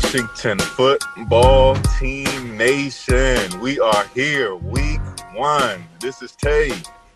[0.00, 3.60] Washington football team nation.
[3.60, 5.00] We are here, week
[5.34, 5.88] one.
[5.98, 6.70] This is Tay.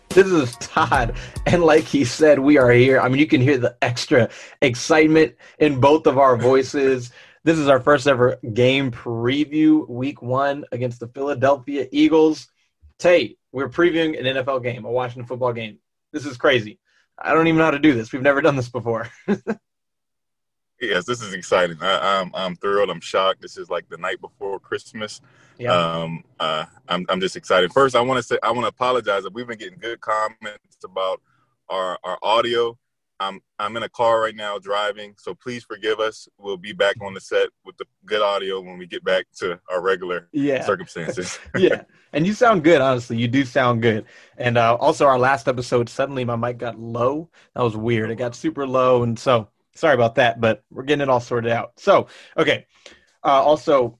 [0.09, 1.15] This is Todd.
[1.45, 2.99] And like he said, we are here.
[2.99, 4.29] I mean, you can hear the extra
[4.61, 7.11] excitement in both of our voices.
[7.45, 12.47] This is our first ever game preview, week one against the Philadelphia Eagles.
[12.99, 15.77] Tay, we're previewing an NFL game, a Washington football game.
[16.11, 16.79] This is crazy.
[17.17, 18.11] I don't even know how to do this.
[18.11, 19.09] We've never done this before.
[20.87, 21.77] Yes, this is exciting.
[21.81, 22.89] I, am I'm, I'm thrilled.
[22.89, 23.41] I'm shocked.
[23.41, 25.21] This is like the night before Christmas.
[25.57, 25.71] Yeah.
[25.71, 27.71] Um, uh, I'm I'm just excited.
[27.71, 30.83] First, I want to say I want to apologize that we've been getting good comments
[30.83, 31.21] about
[31.69, 32.77] our our audio.
[33.19, 36.27] I'm I'm in a car right now driving, so please forgive us.
[36.37, 39.59] We'll be back on the set with the good audio when we get back to
[39.71, 40.65] our regular yeah.
[40.65, 41.39] circumstances.
[41.55, 42.81] yeah, and you sound good.
[42.81, 44.05] Honestly, you do sound good.
[44.37, 47.29] And uh, also, our last episode, suddenly my mic got low.
[47.55, 48.11] That was weird.
[48.11, 51.51] It got super low, and so sorry about that, but we're getting it all sorted
[51.51, 51.73] out.
[51.77, 52.07] So,
[52.37, 52.65] okay.
[53.23, 53.99] Uh, also,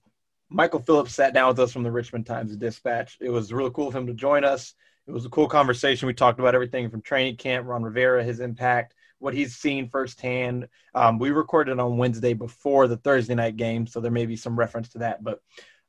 [0.50, 3.18] Michael Phillips sat down with us from the Richmond Times Dispatch.
[3.20, 4.74] It was really cool of him to join us.
[5.08, 6.08] It was a cool conversation.
[6.08, 10.68] We talked about everything from training camp, Ron Rivera, his impact, what he's seen firsthand.
[10.94, 14.36] Um, we recorded it on Wednesday before the Thursday night game, so there may be
[14.36, 15.24] some reference to that.
[15.24, 15.42] But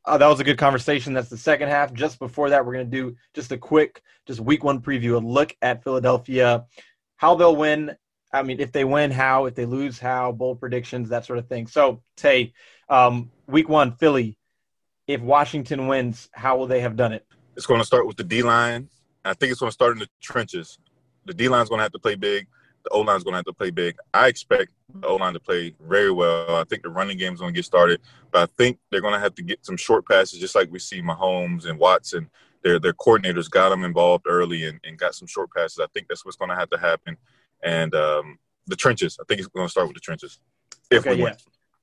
[0.04, 1.14] uh, that was a good conversation.
[1.14, 1.92] That's the second half.
[1.92, 5.26] Just before that, we're going to do just a quick, just week one preview, a
[5.26, 6.64] look at Philadelphia,
[7.16, 7.96] how they'll win,
[8.34, 9.46] I mean, if they win, how?
[9.46, 10.32] If they lose, how?
[10.32, 11.68] Bold predictions, that sort of thing.
[11.68, 12.52] So, Tay,
[12.88, 14.36] um, week one, Philly.
[15.06, 17.24] If Washington wins, how will they have done it?
[17.56, 18.88] It's going to start with the D line.
[19.24, 20.78] I think it's going to start in the trenches.
[21.26, 22.48] The D line's going to have to play big.
[22.82, 23.96] The O line's going to have to play big.
[24.12, 26.56] I expect the O line to play very well.
[26.56, 28.00] I think the running game is going to get started,
[28.32, 30.80] but I think they're going to have to get some short passes, just like we
[30.80, 32.28] see Mahomes and Watson.
[32.64, 35.78] Their their coordinators got them involved early and, and got some short passes.
[35.78, 37.16] I think that's what's going to have to happen
[37.64, 39.18] and um, the trenches.
[39.20, 40.38] I think he's going to start with the trenches.
[40.90, 41.34] If okay, we yeah.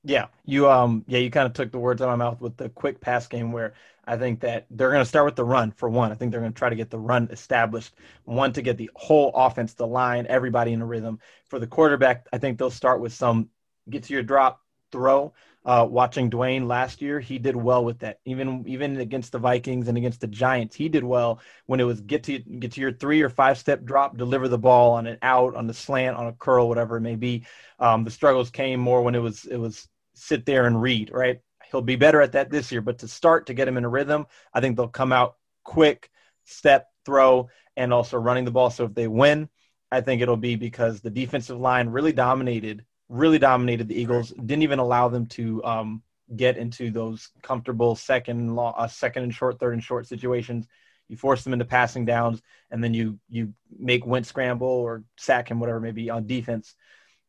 [0.04, 2.56] Yeah, you um yeah, you kind of took the words out of my mouth with
[2.56, 3.74] the quick pass game where
[4.04, 6.10] I think that they're going to start with the run for one.
[6.10, 7.94] I think they're going to try to get the run established.
[8.24, 11.20] One to get the whole offense, the line, everybody in a rhythm.
[11.46, 13.50] For the quarterback, I think they'll start with some
[13.88, 14.60] get to your drop,
[14.90, 18.18] throw, uh, watching Dwayne last year, he did well with that.
[18.24, 22.00] Even even against the Vikings and against the Giants, he did well when it was
[22.00, 25.18] get to get to your three or five step drop, deliver the ball on an
[25.22, 27.46] out, on the slant, on a curl, whatever it may be.
[27.78, 31.10] Um, the struggles came more when it was it was sit there and read.
[31.12, 32.80] Right, he'll be better at that this year.
[32.80, 36.10] But to start to get him in a rhythm, I think they'll come out quick,
[36.44, 38.70] step, throw, and also running the ball.
[38.70, 39.48] So if they win,
[39.92, 44.30] I think it'll be because the defensive line really dominated really dominated the Eagles.
[44.30, 46.02] Didn't even allow them to um,
[46.34, 50.66] get into those comfortable second, law, uh, second and short, third and short situations.
[51.08, 55.50] You force them into passing downs, and then you you make Wentz scramble or sack
[55.50, 56.74] him, whatever maybe on defense.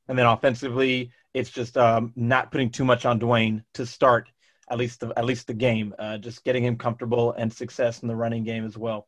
[0.08, 4.30] And then offensively, it's just um, not putting too much on Dwayne to start
[4.70, 8.08] at least the, at least the game, uh, just getting him comfortable and success in
[8.08, 9.08] the running game as well.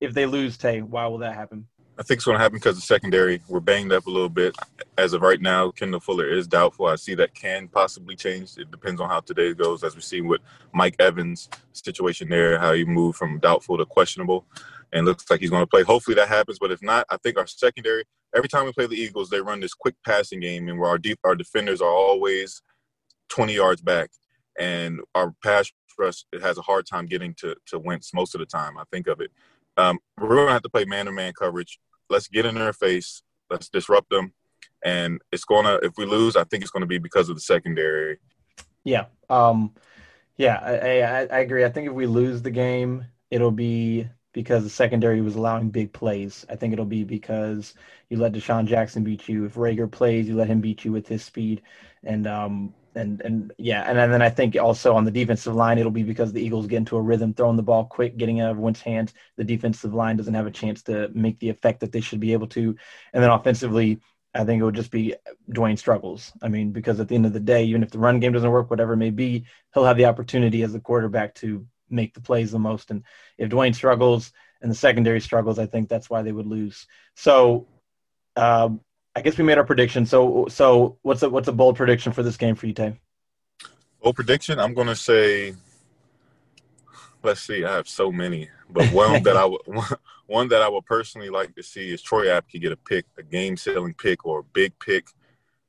[0.00, 1.66] If they lose, Tay, why will that happen?
[1.96, 4.56] I think it's going to happen because the secondary we're banged up a little bit.
[4.98, 6.86] As of right now, Kendall Fuller is doubtful.
[6.86, 8.58] I see that can possibly change.
[8.58, 10.40] It depends on how today goes, as we see with
[10.72, 14.44] Mike Evans' situation there, how he moved from doubtful to questionable,
[14.92, 15.84] and looks like he's going to play.
[15.84, 16.58] Hopefully that happens.
[16.58, 18.04] But if not, I think our secondary.
[18.34, 20.98] Every time we play the Eagles, they run this quick passing game, and where our
[20.98, 22.60] deep our defenders are always
[23.28, 24.10] 20 yards back,
[24.58, 28.40] and our pass rush it has a hard time getting to to Wentz most of
[28.40, 28.76] the time.
[28.76, 29.30] I think of it.
[29.76, 31.78] Um, we're going to have to play man-to-man coverage.
[32.08, 33.22] Let's get in their face.
[33.50, 34.32] Let's disrupt them.
[34.84, 37.36] And it's going to, if we lose, I think it's going to be because of
[37.36, 38.18] the secondary.
[38.84, 39.06] Yeah.
[39.30, 39.74] Um,
[40.36, 41.64] yeah, I, I, I agree.
[41.64, 45.92] I think if we lose the game, it'll be because the secondary was allowing big
[45.92, 46.44] plays.
[46.50, 47.74] I think it'll be because
[48.10, 49.44] you let DeSean Jackson beat you.
[49.44, 51.62] If Reagor plays, you let him beat you with his speed.
[52.02, 55.78] And um, and and yeah, and, and then I think also on the defensive line,
[55.78, 58.50] it'll be because the Eagles get into a rhythm, throwing the ball quick, getting out
[58.50, 59.12] of Wentz hands.
[59.36, 62.32] The defensive line doesn't have a chance to make the effect that they should be
[62.32, 62.76] able to.
[63.12, 64.00] And then offensively,
[64.34, 65.14] I think it would just be
[65.50, 66.32] Dwayne struggles.
[66.42, 68.50] I mean, because at the end of the day, even if the run game doesn't
[68.50, 72.20] work, whatever it may be, he'll have the opportunity as the quarterback to make the
[72.20, 72.90] plays the most.
[72.90, 73.04] And
[73.38, 76.86] if Dwayne struggles and the secondary struggles, I think that's why they would lose.
[77.14, 77.68] So
[78.36, 78.80] um,
[79.16, 80.06] I guess we made our prediction.
[80.06, 82.98] So, so what's a what's a bold prediction for this game for you, Tay?
[84.02, 84.58] Bold prediction.
[84.58, 85.54] I'm going to say.
[87.22, 87.64] Let's see.
[87.64, 89.60] I have so many, but one that I would
[90.26, 93.22] one that I would personally like to see is Troy Apke get a pick, a
[93.22, 95.06] game selling pick or a big pick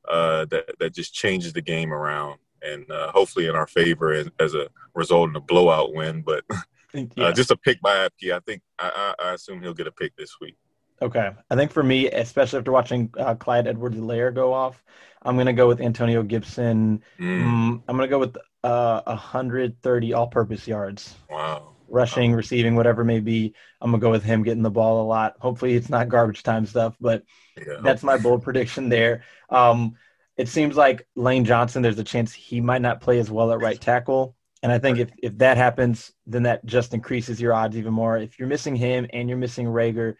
[0.07, 4.27] uh, that that just changes the game around and uh, hopefully in our favor as,
[4.39, 6.21] as, a result in a blowout win.
[6.21, 7.31] But uh, yeah.
[7.31, 8.33] just a pick by Apke.
[8.33, 10.57] I think I, I assume he'll get a pick this week.
[11.01, 11.29] Okay.
[11.49, 14.81] I think for me, especially after watching uh, Clyde Edwards-Helaire go off,
[15.21, 17.01] I'm going to go with Antonio Gibson.
[17.19, 17.43] Mm.
[17.43, 21.15] Mm, I'm going to go with uh, 130 all purpose yards.
[21.29, 21.73] Wow.
[21.87, 22.37] Rushing, wow.
[22.37, 23.53] receiving, whatever may be.
[23.81, 25.35] I'm going to go with him getting the ball a lot.
[25.39, 27.23] Hopefully, it's not garbage time stuff, but
[27.57, 27.77] yeah.
[27.83, 29.23] that's my bold prediction there.
[29.49, 29.95] Um,
[30.37, 33.61] it seems like Lane Johnson, there's a chance he might not play as well at
[33.61, 34.35] right tackle.
[34.63, 38.17] And I think if, if that happens, then that just increases your odds even more.
[38.17, 40.15] If you're missing him and you're missing Reagor,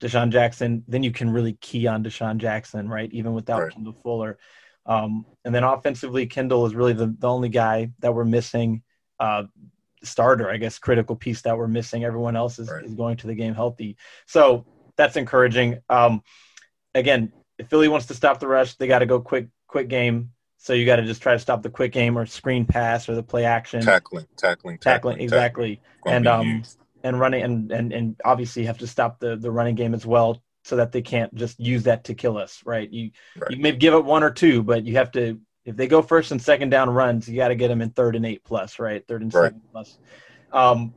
[0.00, 3.12] DeSean Jackson, then you can really key on DeSean Jackson, right?
[3.12, 3.72] Even without right.
[3.72, 4.38] Kendall Fuller.
[4.86, 8.82] Um, and then offensively, Kendall is really the, the only guy that we're missing.
[9.18, 9.44] Uh,
[10.02, 12.04] starter, I guess, critical piece that we're missing.
[12.04, 12.84] Everyone else is, right.
[12.84, 13.96] is going to the game healthy.
[14.26, 14.64] So
[14.96, 15.80] that's encouraging.
[15.90, 16.22] Um,
[16.94, 20.32] again, if Philly wants to stop the rush, they got to go quick, quick game.
[20.56, 23.14] So you got to just try to stop the quick game or screen pass or
[23.14, 23.82] the play action.
[23.82, 25.80] Tackling, tackling, tackling, tackling exactly.
[26.04, 26.16] Tackling.
[26.16, 26.62] And um,
[27.02, 30.42] and running and, and and obviously have to stop the the running game as well
[30.62, 32.90] so that they can't just use that to kill us right?
[32.90, 33.50] You right.
[33.50, 36.32] you may give up one or two but you have to if they go first
[36.32, 39.06] and second down runs you got to get them in third and eight plus right?
[39.06, 39.48] Third and right.
[39.48, 39.98] seven plus.
[40.52, 40.94] Um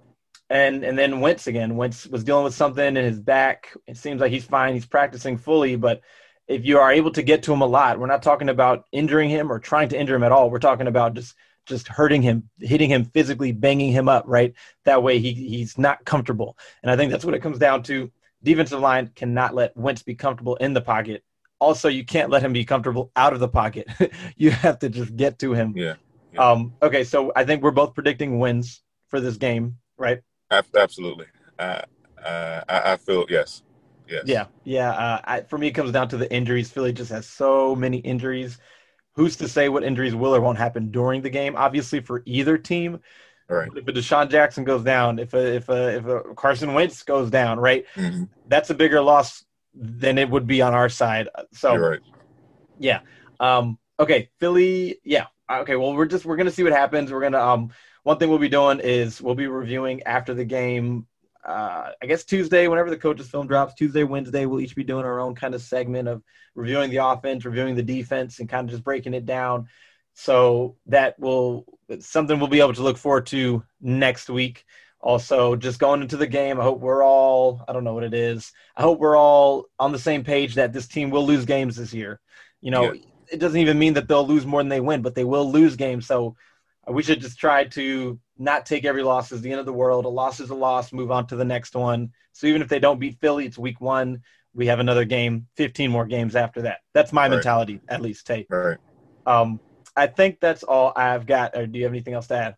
[0.50, 1.78] and and then Wentz again.
[1.78, 3.74] Wentz was dealing with something in his back.
[3.88, 4.74] It seems like he's fine.
[4.74, 6.02] He's practicing fully but
[6.48, 9.30] if you are able to get to him a lot we're not talking about injuring
[9.30, 11.36] him or trying to injure him at all we're talking about just
[11.66, 14.54] just hurting him, hitting him physically, banging him up, right?
[14.86, 16.58] That way he he's not comfortable.
[16.82, 18.12] And I think that's what it comes down to.
[18.44, 21.24] Defensive line cannot let Wentz be comfortable in the pocket.
[21.60, 23.88] Also, you can't let him be comfortable out of the pocket.
[24.36, 25.74] you have to just get to him.
[25.78, 25.94] Yeah.
[26.34, 26.52] yeah.
[26.52, 30.20] Um, okay, so I think we're both predicting wins for this game, right?
[30.52, 31.28] Absolutely.
[31.58, 31.84] Uh,
[32.22, 33.64] uh, I, I feel yes.
[34.08, 34.24] Yes.
[34.26, 34.92] Yeah, yeah.
[34.92, 36.70] Uh, I, for me, it comes down to the injuries.
[36.70, 38.58] Philly just has so many injuries
[39.16, 41.56] who's to say what injuries will or won't happen during the game?
[41.56, 43.00] Obviously, for either team.
[43.50, 43.70] Right.
[43.76, 47.30] If a DeSean Jackson goes down, if a if a if a Carson Wentz goes
[47.30, 48.24] down, right, mm-hmm.
[48.48, 49.44] that's a bigger loss
[49.76, 51.28] than it would be on our side.
[51.52, 52.00] So, right.
[52.80, 53.02] yeah.
[53.40, 55.00] Um, okay, Philly.
[55.04, 55.26] Yeah.
[55.52, 55.76] Okay.
[55.76, 57.12] Well, we're just we're gonna see what happens.
[57.12, 57.72] We're gonna um.
[58.04, 61.08] One thing we'll be doing is we'll be reviewing after the game
[61.46, 65.06] uh, I guess Tuesday, whenever the coaches film drops, Tuesday, Wednesday, we'll each be doing
[65.06, 66.24] our own kind of segment of
[66.56, 69.68] reviewing the offense, reviewing the defense, and kind of just breaking it down.
[70.14, 71.66] So that will
[72.00, 74.66] something we'll be able to look forward to next week.
[75.02, 78.14] Also, just going into the game, I hope we're all I don't know what it
[78.14, 78.54] is.
[78.78, 81.94] I hope we're all on the same page that this team will lose games this
[81.94, 82.22] year.
[82.62, 83.02] You know, yeah.
[83.30, 85.76] it doesn't even mean that they'll lose more than they win, but they will lose
[85.76, 86.08] games.
[86.08, 86.38] So
[86.88, 90.06] we should just try to not take every loss as the end of the world.
[90.06, 90.92] A loss is a loss.
[90.92, 92.12] Move on to the next one.
[92.34, 94.22] So even if they don't beat Philly, it's week one.
[94.54, 96.80] We have another game, 15 more games after that.
[96.94, 98.28] That's my mentality, at least.
[98.28, 98.48] Tate.
[98.50, 98.78] Right.
[99.26, 99.60] Um,
[99.96, 101.56] I think that's all I've got.
[101.56, 102.56] Or do you have anything else to add?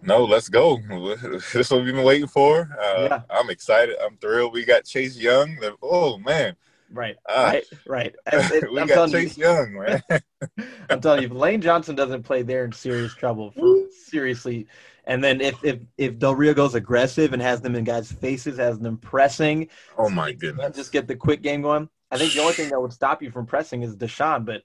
[0.00, 0.78] No, let's go.
[1.22, 2.70] This is what we've been waiting for.
[2.80, 3.20] Uh, Yeah.
[3.28, 3.96] I'm excited.
[4.02, 4.52] I'm thrilled.
[4.52, 5.58] We got Chase Young.
[5.82, 6.56] Oh man,
[6.90, 7.46] Right, Ah.
[7.46, 8.14] right, right.
[8.32, 10.02] It- we I'm got telling Chase you, Young, man.
[10.90, 13.50] I'm telling you, if Lane Johnson doesn't play, they're in serious trouble.
[13.50, 14.66] For, seriously.
[15.04, 18.58] And then if if if Del Rio goes aggressive and has them in guys' faces,
[18.58, 20.76] has them pressing, oh my goodness.
[20.76, 21.88] just get the quick game going.
[22.10, 24.44] I think the only thing that would stop you from pressing is DeSean.
[24.46, 24.62] But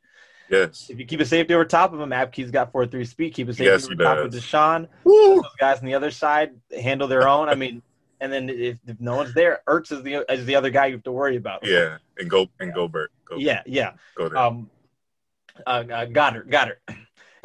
[0.50, 0.88] Yes.
[0.90, 3.34] if you keep a safety over top of him, Apke's got four three speed.
[3.34, 4.32] Keep a safety Yes, over top of.
[4.32, 4.88] DeSean.
[5.04, 5.36] Woo.
[5.42, 7.48] Those guys on the other side handle their own.
[7.50, 7.82] I mean,
[8.24, 10.94] and then if, if no one's there, Ertz is the is the other guy you
[10.94, 11.66] have to worry about.
[11.68, 13.10] Yeah, and go and Goedert.
[13.26, 13.92] Go, yeah, yeah.
[14.18, 14.38] go there.
[14.38, 14.70] Um,
[15.68, 16.82] uh, uh, Goedert, Goedert.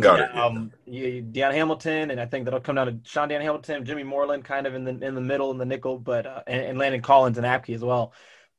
[0.01, 0.31] Got yeah, it.
[0.35, 0.45] yeah.
[0.45, 4.05] Um, you, Deion Hamilton, and I think that'll come down to Sean Deion Hamilton, Jimmy
[4.05, 6.79] Moreland, kind of in the in the middle in the nickel, but uh, and, and
[6.79, 8.13] Landon Collins and Apke as well.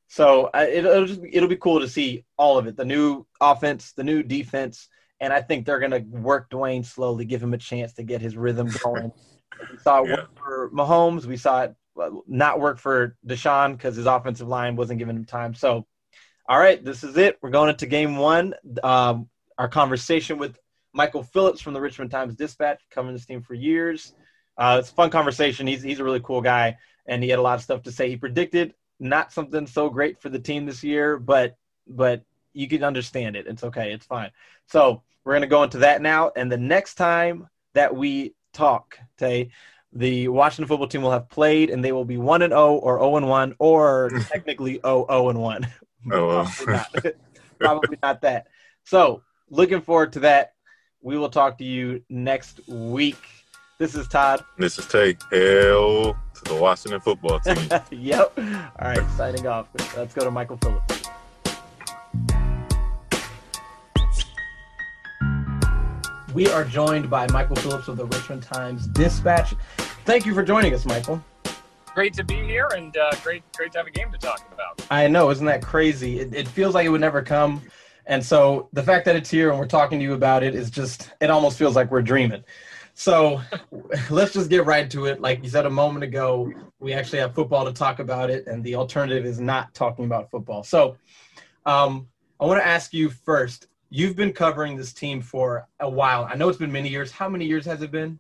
[0.10, 3.26] So uh, it, it'll just it'll be cool to see all of it, the new
[3.40, 4.90] offense, the new defense,
[5.22, 8.36] and I think they're gonna work Dwayne slowly, give him a chance to get his
[8.36, 9.14] rhythm going.
[9.72, 10.16] we saw it Yeah.
[10.18, 11.26] work for Mahomes.
[11.26, 11.76] We saw it
[12.28, 15.54] not work for Deshaun because his offensive line wasn't giving him time.
[15.54, 15.86] So,
[16.48, 17.38] all right, this is it.
[17.42, 18.54] We're going into game one.
[18.84, 20.58] Um, our conversation with
[20.94, 24.14] Michael Phillips from the Richmond Times Dispatch, covering this team for years.
[24.58, 25.68] Uh, it's a fun conversation.
[25.68, 28.10] He's he's a really cool guy, and he had a lot of stuff to say.
[28.10, 31.56] He predicted not something so great for the team this year, but
[31.88, 33.48] but you can understand it.
[33.48, 33.94] It's okay.
[33.94, 34.32] It's fine.
[34.68, 39.52] So we're gonna go into that now, and the next time that we talk, Tay,
[39.94, 43.00] the Washington football team will have played, and they will be one and zero or
[43.00, 45.68] zero and one, or technically 0 0 and one.
[46.12, 46.52] Oh.
[46.58, 47.06] Probably not.
[47.60, 48.48] Probably not that.
[48.86, 50.54] So, looking forward to that.
[51.02, 53.18] We will talk to you next week.
[53.78, 54.44] This is Todd.
[54.58, 55.16] This is Tay.
[55.32, 57.56] Hell to the Washington football team.
[57.92, 58.34] yep.
[58.38, 59.68] All right, signing off.
[59.96, 60.89] Let's go to Michael Phillips.
[66.40, 69.56] We are joined by Michael Phillips of the Richmond Times Dispatch.
[70.06, 71.22] Thank you for joining us, Michael.
[71.94, 74.82] great to be here and uh, great great to have a game to talk about.
[74.90, 76.22] I know, isn't that crazy?
[76.22, 77.62] It, it feels like it would never come.
[78.06, 80.72] And so the fact that it's here and we're talking to you about it is
[80.72, 82.46] just, it almost feels like we're dreaming.
[82.94, 83.42] So
[84.10, 85.20] let's just get right to it.
[85.20, 88.64] Like you said a moment ago, we actually have football to talk about it, and
[88.64, 90.64] the alternative is not talking about football.
[90.64, 90.96] So
[91.66, 92.08] um,
[92.40, 96.28] I want to ask you first you've been covering this team for a while.
[96.30, 97.12] I know it's been many years.
[97.12, 98.20] How many years has it been?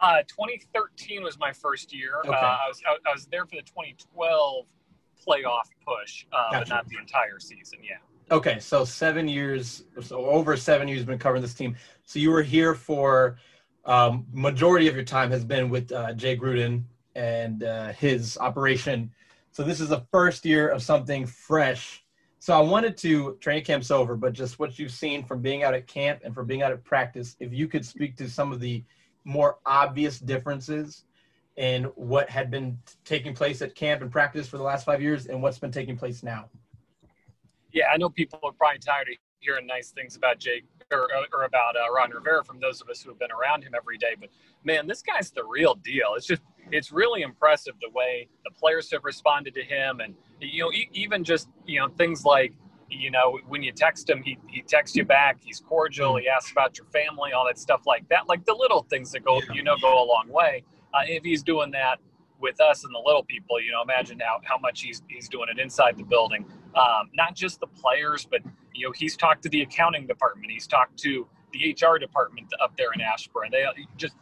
[0.00, 2.20] Uh, 2013 was my first year.
[2.20, 2.30] Okay.
[2.30, 4.66] Uh, I was I, I was there for the 2012
[5.26, 7.80] playoff push, uh, but not the entire season.
[7.82, 7.96] Yeah.
[8.30, 11.76] Okay, so seven years, so over seven years, you've been covering this team.
[12.04, 13.38] So you were here for
[13.84, 16.84] um, majority of your time has been with uh, Jay Gruden
[17.16, 19.10] and uh, his operation.
[19.50, 22.04] So this is the first year of something fresh.
[22.42, 25.74] So I wanted to training camp's over, but just what you've seen from being out
[25.74, 28.60] at camp and from being out at practice, if you could speak to some of
[28.60, 28.82] the
[29.24, 31.04] more obvious differences
[31.58, 35.26] in what had been taking place at camp and practice for the last five years
[35.26, 36.48] and what's been taking place now.
[37.72, 41.44] Yeah, I know people are probably tired of hearing nice things about Jake or, or
[41.44, 44.14] about uh, Ron Rivera from those of us who have been around him every day.
[44.18, 44.30] But
[44.64, 46.14] man, this guy's the real deal.
[46.16, 50.64] It's just it's really impressive the way the players have responded to him, and you
[50.64, 52.52] know even just you know things like
[52.88, 55.38] you know when you text him, he he texts you back.
[55.40, 56.16] He's cordial.
[56.16, 58.28] He asks about your family, all that stuff like that.
[58.28, 60.64] Like the little things that go you know go a long way.
[60.92, 62.00] Uh, if he's doing that
[62.40, 65.48] with us and the little people, you know, imagine how, how much he's, he's doing
[65.54, 66.44] it inside the building.
[66.74, 68.40] Um, not just the players, but,
[68.74, 70.50] you know, he's talked to the accounting department.
[70.50, 73.50] He's talked to the HR department up there in Ashburn.
[73.50, 73.64] They
[73.96, 74.14] just,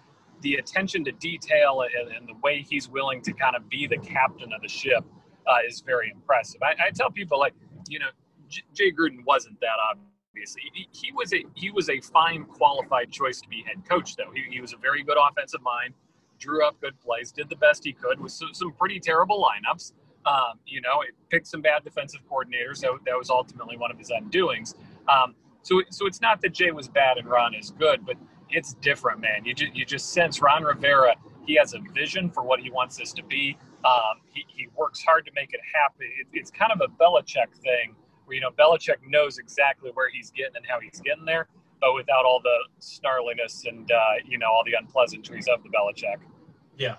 [0.43, 3.99] the attention to detail and, and the way he's willing to kind of be the
[3.99, 5.05] captain of the ship
[5.47, 6.61] uh, is very impressive.
[6.63, 7.55] I, I tell people like,
[7.89, 8.11] you know,
[8.49, 10.63] J- Jay Gruden wasn't that obviously.
[10.75, 14.31] He, he was a he was a fine qualified choice to be head coach though.
[14.35, 15.95] He, he was a very good offensive mind
[16.39, 19.93] drew up good plays, did the best he could with some, some pretty terrible lineups.
[20.27, 22.81] Um, you know, it picked some bad defensive coordinators.
[22.81, 24.75] That, that was ultimately one of his undoings.
[25.09, 28.17] Um, so, so it's not that Jay was bad and Ron is good, but
[28.51, 29.45] it's different, man.
[29.45, 31.15] You just, you just sense Ron Rivera.
[31.47, 33.57] He has a vision for what he wants this to be.
[33.85, 36.07] Um, he, he works hard to make it happen.
[36.21, 37.95] It, it's kind of a Belichick thing
[38.27, 41.49] where, you know, Belichick knows exactly where he's getting and how he's getting there
[41.81, 46.19] but without all the snarliness and uh, you know all the unpleasantries of the Belichick.
[46.77, 46.97] Yeah,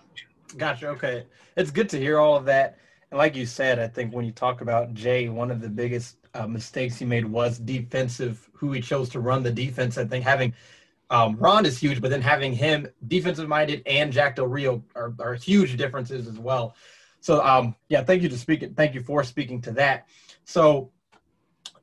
[0.57, 0.89] gotcha.
[0.89, 1.25] Okay,
[1.55, 2.77] it's good to hear all of that.
[3.11, 6.17] And like you said, I think when you talk about Jay, one of the biggest
[6.33, 8.49] uh, mistakes he made was defensive.
[8.53, 9.97] Who he chose to run the defense.
[9.97, 10.53] I think having
[11.09, 15.13] um, Ron is huge, but then having him defensive minded and Jack Del Rio are,
[15.19, 16.75] are huge differences as well.
[17.19, 18.63] So um, yeah, thank you to speak.
[18.75, 20.07] Thank you for speaking to that.
[20.45, 20.91] So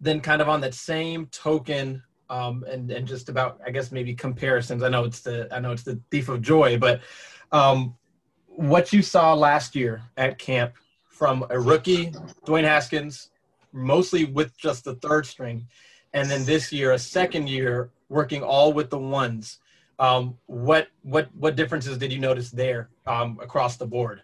[0.01, 4.15] then, kind of on that same token, um, and and just about I guess maybe
[4.15, 4.83] comparisons.
[4.83, 7.01] I know it's the I know it's the thief of joy, but
[7.53, 7.95] um,
[8.47, 10.75] what you saw last year at camp
[11.09, 12.13] from a rookie,
[12.47, 13.31] Dwayne Haskins,
[13.73, 15.67] mostly with just the third string,
[16.17, 19.59] and then this year a second year working all with the ones.
[19.99, 24.23] Um, what what what differences did you notice there um, across the board?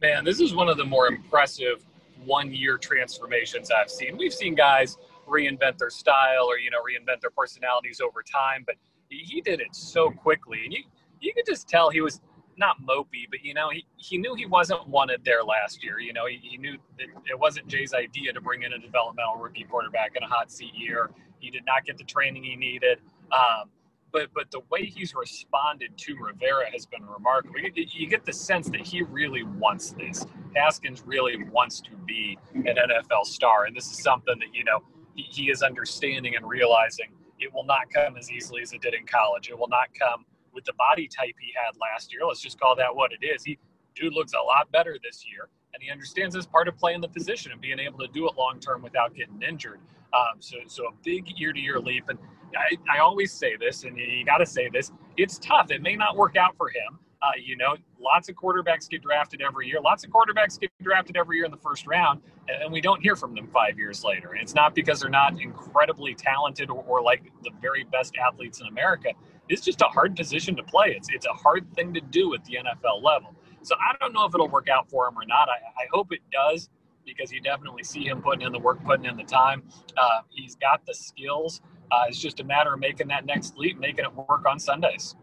[0.00, 1.84] Man, this is one of the more impressive
[2.24, 4.16] one-year transformations I've seen.
[4.16, 4.96] We've seen guys
[5.28, 8.76] reinvent their style or you know reinvent their personalities over time, but
[9.08, 10.82] he did it so quickly, and you
[11.20, 12.20] you could just tell he was
[12.56, 15.98] not mopey, but you know he, he knew he wasn't wanted there last year.
[16.00, 19.36] You know he, he knew that it wasn't Jay's idea to bring in a developmental
[19.36, 21.10] rookie quarterback in a hot seat year.
[21.38, 22.98] He did not get the training he needed.
[23.32, 23.70] Um,
[24.12, 27.58] but but the way he's responded to Rivera has been remarkable.
[27.58, 30.24] You, you, get the sense that he really wants this.
[30.54, 34.80] Haskins really wants to be an NFL star, and this is something that you know
[35.14, 37.06] he, he is understanding and realizing
[37.38, 39.48] it will not come as easily as it did in college.
[39.48, 42.22] It will not come with the body type he had last year.
[42.26, 43.44] Let's just call that what it is.
[43.44, 43.58] He
[43.94, 47.08] dude looks a lot better this year, and he understands as part of playing the
[47.08, 49.80] position and being able to do it long term without getting injured.
[50.12, 52.18] Um, so so a big year to year leap, and
[52.56, 54.92] I, I always say this, and you got to say this.
[55.16, 55.70] It's tough.
[55.70, 56.98] It may not work out for him.
[57.22, 59.80] Uh, you know, lots of quarterbacks get drafted every year.
[59.80, 63.14] Lots of quarterbacks get drafted every year in the first round, and we don't hear
[63.14, 64.32] from them five years later.
[64.32, 68.60] And it's not because they're not incredibly talented or, or like the very best athletes
[68.60, 69.10] in America.
[69.52, 70.94] It's just a hard position to play.
[70.96, 73.34] It's it's a hard thing to do at the NFL level.
[73.62, 75.48] So I don't know if it'll work out for him or not.
[75.48, 76.68] I, I hope it does
[77.04, 79.62] because you definitely see him putting in the work, putting in the time.
[79.96, 81.60] Uh, he's got the skills.
[81.90, 85.16] Uh, it's just a matter of making that next leap, making it work on Sundays.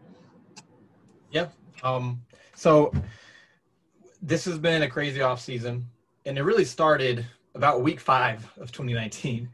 [1.32, 1.52] Yep.
[1.82, 2.22] Um,
[2.54, 2.92] so
[4.22, 5.86] this has been a crazy off season,
[6.24, 9.48] and it really started about week five of 2019.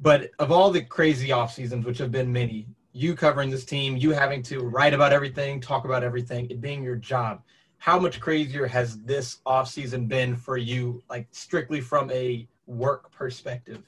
[0.00, 3.96] But of all the crazy off seasons, which have been many, you covering this team,
[3.96, 7.42] you having to write about everything, talk about everything, it being your job.
[7.78, 13.10] How much crazier has this off season been for you, like strictly from a work
[13.10, 13.82] perspective?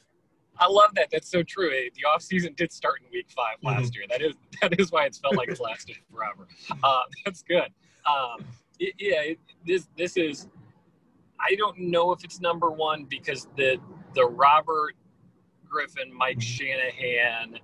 [0.59, 1.09] I love that.
[1.13, 1.71] That's so true.
[1.71, 3.95] The off season did start in week 5 last mm-hmm.
[3.95, 4.05] year.
[4.11, 6.49] That is that is why it's felt like it's lasted forever.
[6.83, 7.69] Uh, that's good.
[8.07, 8.45] Um,
[8.81, 10.49] it, yeah, it, this this is.
[11.39, 13.77] I don't know if it's number one because the
[14.15, 14.95] the Robert
[15.69, 16.41] Griffin, Mike mm-hmm.
[16.41, 17.61] Shanahan,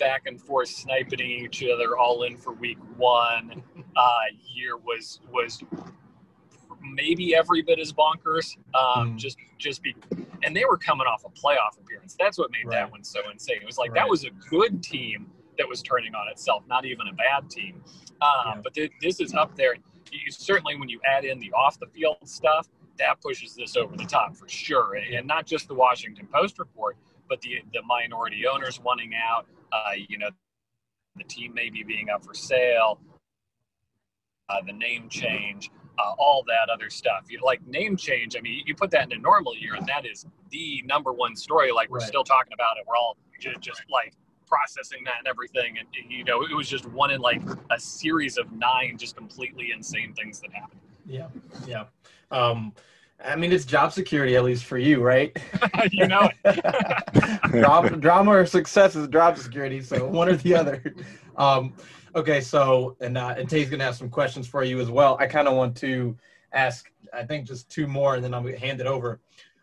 [0.00, 3.62] back and forth sniping each other all in for week one
[3.96, 4.20] uh,
[4.52, 5.62] year was was
[6.82, 8.56] maybe every bit as bonkers.
[8.74, 9.16] Um, mm.
[9.16, 9.94] Just just be,
[10.42, 12.16] and they were coming off a playoff appearance.
[12.18, 12.76] That's what made right.
[12.76, 13.58] that one so insane.
[13.62, 14.00] It was like right.
[14.00, 17.82] that was a good team that was turning on itself, not even a bad team.
[18.22, 18.60] Um, yeah.
[18.62, 19.76] But th- this is up there.
[20.10, 23.96] You, certainly, when you add in the off the field stuff, that pushes this over
[23.96, 24.94] the top for sure.
[24.94, 26.96] And not just the Washington Post report,
[27.28, 29.46] but the the minority owners wanting out.
[29.72, 30.30] Uh, you know,
[31.16, 33.00] the team maybe being up for sale.
[34.48, 37.26] Uh, the name change uh, all that other stuff.
[37.28, 38.36] You like name change.
[38.36, 41.36] I mean, you put that in a normal year, and that is the number one
[41.36, 41.72] story.
[41.72, 42.08] Like we're right.
[42.08, 42.84] still talking about it.
[42.86, 44.14] We're all just, just like
[44.46, 45.78] processing that and everything.
[45.78, 49.72] And you know, it was just one in like a series of nine, just completely
[49.72, 50.80] insane things that happened.
[51.06, 51.28] Yeah,
[51.66, 51.84] yeah.
[52.30, 52.72] Um,
[53.24, 55.36] I mean, it's job security, at least for you, right?
[55.90, 56.30] you know
[57.50, 60.94] drama, drama or success is job security, so one or the other.
[61.36, 61.74] Um,
[62.14, 65.16] Okay, so and uh, and Tay's gonna have some questions for you as well.
[65.20, 66.16] I kind of want to
[66.52, 69.20] ask, I think just two more, and then I'm gonna hand it over.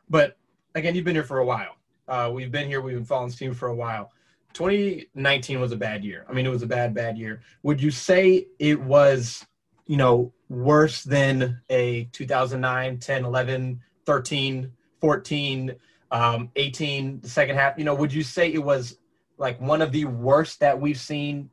[0.09, 0.37] But
[0.73, 1.75] again, you've been here for a while.
[2.07, 2.79] Uh, we've been here.
[2.79, 4.11] We've been following this team for a while.
[4.53, 6.25] 2019 was a bad year.
[6.29, 7.41] I mean, it was a bad, bad year.
[7.63, 9.45] Would you say it was,
[9.87, 14.71] you know, worse than a 2009, 10, 11, 13,
[15.01, 15.75] 14,
[16.11, 17.77] um, 18, the second half?
[17.77, 18.97] You know, would you say it was
[19.37, 21.49] like one of the worst that we've seen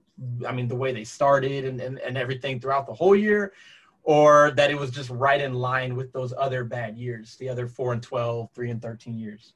[0.46, 3.52] I mean, the way they started and, and, and everything throughout the whole year,
[4.04, 7.66] or that it was just right in line with those other bad years, the other
[7.66, 9.54] 4 and 12, 3 and 13 years?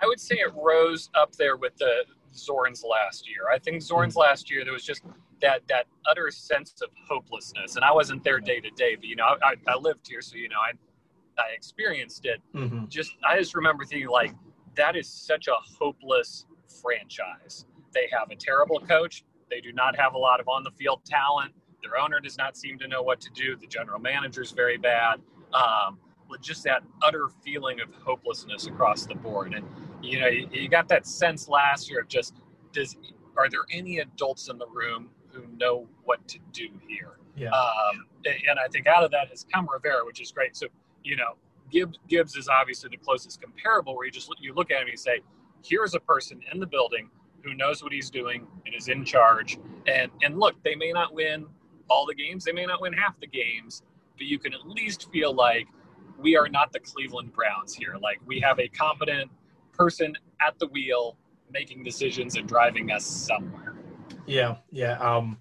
[0.00, 2.04] I would say it rose up there with the
[2.34, 3.48] Zorn's last year.
[3.52, 4.20] I think Zorn's mm-hmm.
[4.20, 5.02] last year, there was just
[5.42, 7.76] that that utter sense of hopelessness.
[7.76, 10.36] And I wasn't there day to day, but, you know, I, I lived here, so,
[10.36, 10.72] you know, I,
[11.40, 12.40] I experienced it.
[12.54, 12.86] Mm-hmm.
[12.88, 14.34] Just, I just remember thinking, like,
[14.76, 16.46] that is such a hopeless
[16.82, 17.66] franchise.
[17.92, 19.24] They have a terrible coach.
[19.50, 21.52] They do not have a lot of on the field talent.
[21.82, 23.56] Their owner does not seem to know what to do.
[23.56, 25.20] The general manager is very bad.
[25.52, 25.98] Um,
[26.30, 29.52] with just that utter feeling of hopelessness across the board.
[29.52, 29.66] And
[30.00, 32.36] you know, you, you, got that sense last year of just
[32.72, 32.96] does
[33.36, 37.18] are there any adults in the room who know what to do here?
[37.36, 37.50] Yeah.
[37.50, 40.56] Um, and I think out of that has come Rivera, which is great.
[40.56, 40.66] So
[41.04, 41.36] you know,
[41.70, 44.90] Gibbs Gibbs is obviously the closest comparable where you just you look at him and
[44.90, 45.20] you say,
[45.64, 47.10] here's a person in the building
[47.42, 49.58] who knows what he's doing and is in charge.
[49.86, 51.46] And and look, they may not win
[51.88, 53.82] all the games, they may not win half the games,
[54.16, 55.66] but you can at least feel like
[56.18, 57.96] we are not the Cleveland Browns here.
[58.00, 59.30] Like we have a competent
[59.72, 60.14] person
[60.46, 61.16] at the wheel
[61.52, 63.69] making decisions and driving us somewhere.
[64.26, 64.98] Yeah, yeah.
[64.98, 65.38] Um,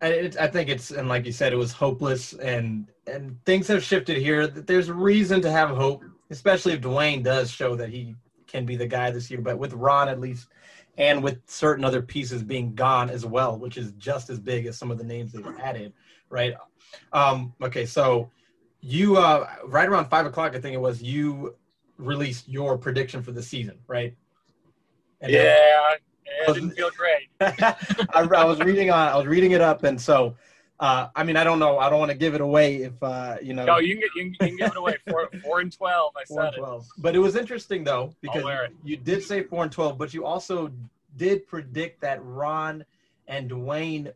[0.00, 3.82] it, I think it's and like you said, it was hopeless, and and things have
[3.82, 4.46] shifted here.
[4.46, 8.14] There's reason to have hope, especially if Dwayne does show that he
[8.46, 9.40] can be the guy this year.
[9.40, 10.48] But with Ron, at least,
[10.98, 14.76] and with certain other pieces being gone as well, which is just as big as
[14.76, 15.92] some of the names they've added,
[16.28, 16.54] right?
[17.12, 18.30] Um, okay, so
[18.80, 21.54] you uh, right around five o'clock, I think it was, you
[21.96, 24.14] released your prediction for the season, right?
[25.20, 27.28] And yeah, it didn't feel great.
[27.40, 27.76] I,
[28.14, 30.36] I, was reading on, I was reading it up, and so,
[30.80, 33.36] uh, I mean, I don't know, I don't want to give it away if uh,
[33.42, 33.64] you know.
[33.64, 34.96] No, you can, get, you can, you can give it away.
[35.08, 36.12] Four, four and twelve.
[36.16, 36.82] I four said 12.
[36.82, 36.88] it.
[36.98, 38.44] But it was interesting though because
[38.84, 40.72] you did say four and twelve, but you also
[41.16, 42.84] did predict that Ron
[43.28, 44.12] and Dwayne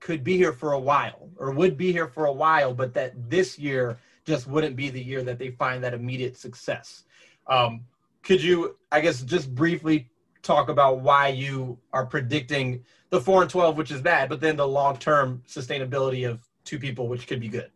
[0.00, 3.30] could be here for a while or would be here for a while, but that
[3.30, 7.04] this year just wouldn't be the year that they find that immediate success.
[7.46, 7.84] Um,
[8.22, 10.08] could you, I guess, just briefly
[10.42, 14.56] talk about why you are predicting the four and twelve, which is bad, but then
[14.56, 17.70] the long term sustainability of two people, which could be good.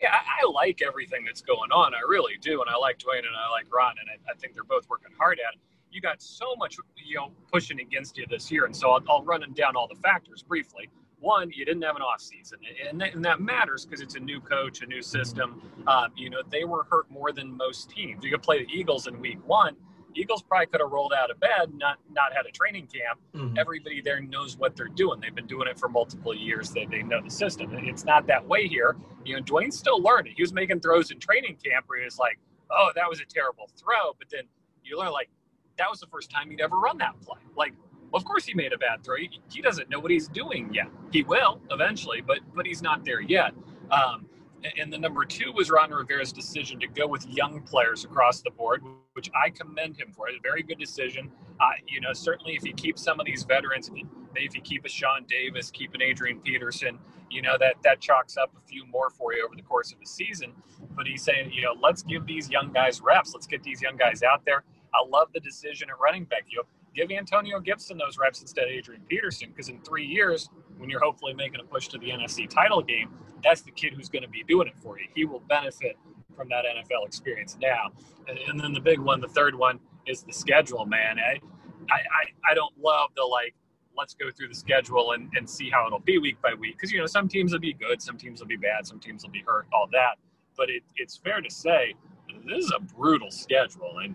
[0.00, 1.94] Yeah, I, I, like everything that's going on.
[1.94, 4.52] I really do, and I like Dwayne and I like Ron, and I, I, think
[4.52, 5.60] they're both working hard at it.
[5.90, 9.22] You got so much, you know, pushing against you this year, and so I'll, I'll
[9.22, 10.90] run down all the factors briefly.
[11.18, 14.20] One, you didn't have an off season, and that, and that matters because it's a
[14.20, 15.62] new coach, a new system.
[15.86, 18.22] Um, you know, they were hurt more than most teams.
[18.22, 19.76] You could play the Eagles in Week One
[20.16, 23.20] Eagles probably could have rolled out of bed, not not had a training camp.
[23.34, 23.58] Mm-hmm.
[23.58, 25.20] Everybody there knows what they're doing.
[25.20, 26.70] They've been doing it for multiple years.
[26.70, 27.72] They, they know the system.
[27.72, 28.96] It's not that way here.
[29.24, 30.34] You know, Dwayne's still learning.
[30.36, 32.38] He was making throws in training camp where he was like,
[32.70, 34.44] "Oh, that was a terrible throw," but then
[34.82, 35.28] you learn like
[35.78, 37.38] that was the first time he'd ever run that play.
[37.54, 37.74] Like,
[38.14, 39.16] of course he made a bad throw.
[39.16, 40.86] He, he doesn't know what he's doing yet.
[41.12, 43.52] He will eventually, but but he's not there yet.
[43.90, 44.26] Um,
[44.78, 48.50] and the number two was Ron Rivera's decision to go with young players across the
[48.50, 50.28] board, which I commend him for.
[50.28, 51.30] It's a very good decision.
[51.60, 54.60] Uh, you know, certainly if you keep some of these veterans, if you, if you
[54.60, 56.98] keep a Sean Davis, keep an Adrian Peterson,
[57.30, 60.00] you know, that, that chalks up a few more for you over the course of
[60.00, 60.52] the season.
[60.90, 63.32] But he's saying, you know, let's give these young guys reps.
[63.34, 64.64] Let's get these young guys out there.
[64.94, 66.44] I love the decision at running back.
[66.48, 66.64] You know,
[66.94, 71.00] give Antonio Gibson those reps instead of Adrian Peterson, because in three years, when you're
[71.00, 73.10] hopefully making a push to the NFC title game,
[73.42, 75.06] that's the kid who's going to be doing it for you.
[75.14, 75.96] He will benefit
[76.36, 77.90] from that NFL experience now.
[78.28, 81.18] And, then the big one, the third one, is the schedule, man.
[81.18, 81.40] I,
[81.90, 83.54] I, I don't love the like,
[83.96, 86.76] let's go through the schedule and, and see how it'll be week by week.
[86.76, 89.22] Because, you know, some teams will be good, some teams will be bad, some teams
[89.22, 90.16] will be hurt, all that.
[90.56, 91.94] But it, it's fair to say
[92.46, 93.98] this is a brutal schedule.
[94.02, 94.14] And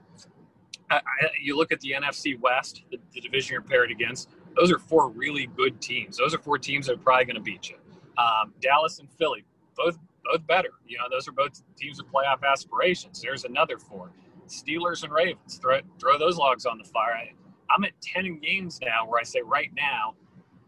[0.90, 4.72] I, I, you look at the NFC West, the, the division you're paired against, those
[4.72, 6.18] are four really good teams.
[6.18, 7.78] Those are four teams that are probably going to beat you.
[8.18, 10.70] Um, Dallas and Philly, both both better.
[10.86, 13.22] You know, those are both teams with playoff aspirations.
[13.22, 14.12] There's another four.
[14.48, 15.58] Steelers and Ravens.
[15.58, 17.14] Throw throw those logs on the fire.
[17.14, 17.34] I,
[17.74, 20.16] I'm at ten games now where I say right now,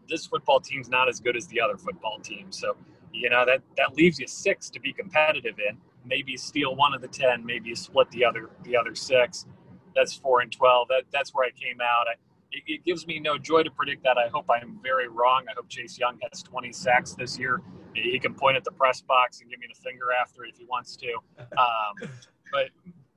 [0.08, 2.50] this football team's not as good as the other football team.
[2.50, 2.76] So,
[3.12, 5.76] you know, that that leaves you six to be competitive in.
[6.06, 9.46] Maybe steal one of the ten, maybe you split the other the other six.
[9.94, 10.88] That's four and twelve.
[10.88, 12.06] That that's where I came out.
[12.08, 12.14] I,
[12.54, 14.16] it, it, gives me no joy to predict that.
[14.16, 15.44] I hope I'm very wrong.
[15.48, 17.60] I hope Chase Young has 20 sacks this year.
[17.94, 20.64] He can point at the press box and give me the finger after if he
[20.64, 21.14] wants to.
[21.58, 22.10] Um,
[22.52, 22.68] but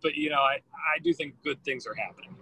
[0.02, 0.56] but you know, I,
[0.96, 2.36] I do think good things are happening.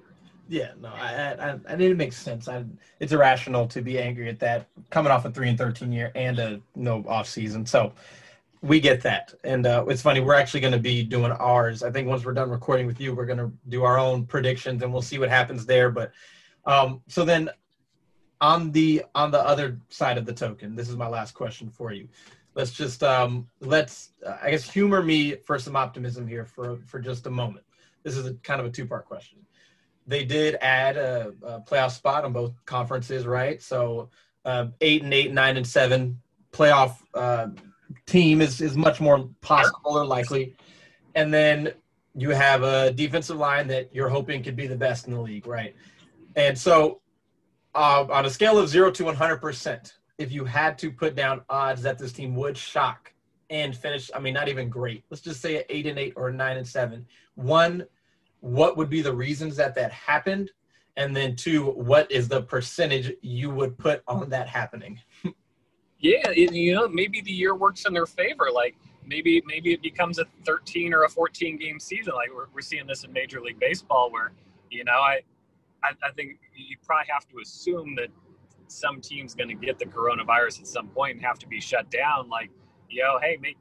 [0.47, 2.47] Yeah, no, I, I, I think it makes sense.
[2.47, 2.63] I,
[2.99, 6.37] it's irrational to be angry at that coming off a three and thirteen year and
[6.39, 7.65] a no off season.
[7.65, 7.93] So
[8.61, 10.19] we get that, and uh, it's funny.
[10.19, 11.81] We're actually going to be doing ours.
[11.83, 14.83] I think once we're done recording with you, we're going to do our own predictions,
[14.83, 15.89] and we'll see what happens there.
[15.89, 16.11] But
[16.65, 17.49] um, so then
[18.41, 21.91] on the on the other side of the token, this is my last question for
[21.91, 22.07] you.
[22.53, 26.99] Let's just um, let's uh, I guess humor me for some optimism here for for
[26.99, 27.65] just a moment.
[28.03, 29.39] This is a kind of a two part question.
[30.07, 33.59] They did add a, a, playoff spot on both conferences, right?
[33.59, 34.09] So
[34.45, 37.47] uh, eight and eight, nine and seven playoff uh,
[38.05, 40.55] team is is much more possible or likely.
[41.15, 41.73] And then
[42.15, 45.47] you have a defensive line that you're hoping could be the best in the league,
[45.47, 45.75] right?
[46.35, 47.01] And so,
[47.73, 51.81] uh, on a scale of zero to 100%, if you had to put down odds
[51.81, 53.13] that this team would shock
[53.49, 56.31] and finish, I mean, not even great, let's just say at eight and eight or
[56.31, 57.85] nine and seven, one,
[58.39, 60.51] what would be the reasons that that happened?
[60.97, 65.01] And then two, what is the percentage you would put on that happening?
[65.99, 68.47] yeah, it, you know, maybe the year works in their favor.
[68.53, 72.13] Like maybe maybe it becomes a 13 or a 14 game season.
[72.15, 74.31] Like we're, we're seeing this in Major League Baseball, where
[74.69, 75.21] you know I
[75.85, 78.09] I, I think you probably have to assume that
[78.67, 81.89] some team's going to get the coronavirus at some point and have to be shut
[81.91, 82.29] down.
[82.29, 82.49] Like,
[82.89, 83.57] you know, hey, maybe,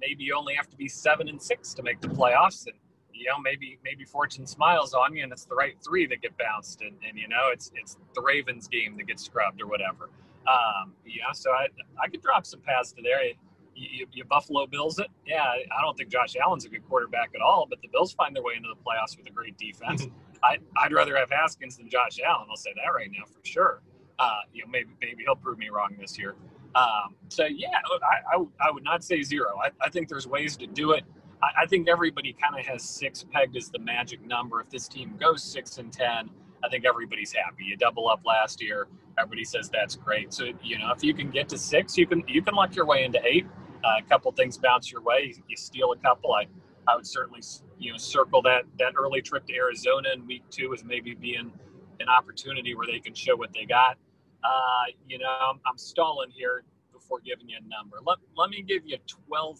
[0.00, 2.76] maybe you only have to be seven and six to make the playoffs, and
[3.12, 6.36] you know, maybe maybe fortune smiles on you, and it's the right three that get
[6.38, 10.10] bounced, and, and you know, it's it's the Ravens game that gets scrubbed or whatever.
[10.46, 11.66] Um, yeah, so I
[12.02, 13.22] I could drop some paths to there.
[13.24, 13.34] You,
[13.74, 15.06] you, you, Buffalo Bills it.
[15.26, 18.36] Yeah, I don't think Josh Allen's a good quarterback at all, but the Bills find
[18.36, 20.06] their way into the playoffs with a great defense.
[20.42, 22.46] I, I'd rather have Haskins than Josh Allen.
[22.50, 23.82] I'll say that right now for sure.
[24.18, 26.34] Uh, you know, maybe maybe he'll prove me wrong this year.
[26.74, 27.68] Um, so yeah,
[28.02, 29.58] I, I, I, would not say zero.
[29.62, 31.04] I, I think there's ways to do it.
[31.42, 34.60] I, I think everybody kind of has six pegged as the magic number.
[34.60, 36.30] If this team goes six and ten,
[36.64, 37.64] I think everybody's happy.
[37.64, 40.32] You double up last year, everybody says that's great.
[40.32, 42.86] So you know, if you can get to six, you can you can luck your
[42.86, 43.46] way into eight.
[43.84, 46.32] Uh, a couple things bounce your way, you, you steal a couple.
[46.32, 46.46] I
[46.88, 47.40] I would certainly
[47.78, 51.52] you know circle that that early trip to Arizona in week two as maybe being
[52.00, 53.96] an opportunity where they can show what they got.
[54.44, 57.98] Uh, you know, I'm, I'm, stalling here before giving you a number.
[58.04, 58.96] Let, let me give you
[59.30, 59.58] 12%.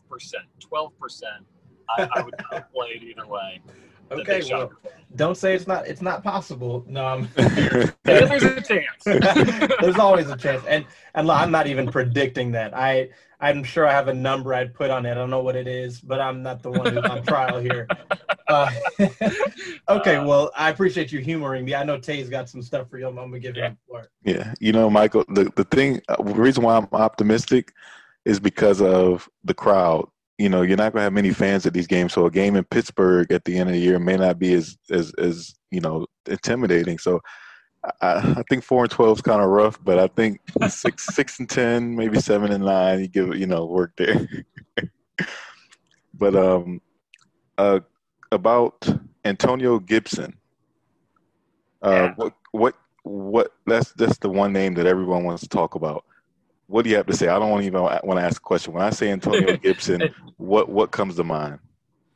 [0.61, 1.23] 12%.
[1.89, 2.35] I, I would
[2.75, 3.61] play it either way.
[4.21, 4.73] Okay, well,
[5.17, 6.85] don't say it's not it's not possible.
[6.89, 7.29] No, I'm
[8.05, 9.05] there's a chance.
[9.81, 12.77] there's always a chance, and and I'm not even predicting that.
[12.77, 15.11] I I'm sure I have a number I'd put on it.
[15.11, 17.89] I don't know what it is, but I'm not the one who's on trial here.
[18.49, 18.71] Uh,
[19.89, 21.75] okay, uh, well, I appreciate you humoring me.
[21.75, 23.09] I know Tay's got some stuff for you.
[23.09, 23.69] I'm, I'm gonna give yeah.
[23.69, 24.11] him part.
[24.25, 27.73] Yeah, you know, Michael, the the thing, uh, the reason why I'm optimistic
[28.25, 30.09] is because of the crowd.
[30.43, 32.65] You know, you're not gonna have many fans at these games, so a game in
[32.65, 36.07] Pittsburgh at the end of the year may not be as as as you know
[36.27, 36.99] intimidating.
[36.99, 37.21] So
[38.01, 41.39] I, I, think four and twelve is kind of rough, but I think six six
[41.39, 44.29] and ten, maybe seven and nine, you give you know work there.
[46.15, 46.81] but um,
[47.57, 47.79] uh,
[48.33, 48.89] about
[49.25, 50.37] Antonio Gibson,
[51.83, 52.15] uh, yeah.
[52.17, 52.75] what what
[53.05, 53.53] what?
[53.65, 56.05] That's that's the one name that everyone wants to talk about.
[56.73, 57.29] What do you have to say?
[57.29, 58.73] I don't want even want to ask a question.
[58.73, 60.09] When I say Antonio Gibson,
[60.39, 61.59] what what comes to mind?